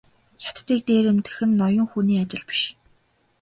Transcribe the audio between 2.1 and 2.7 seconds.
ажил биш.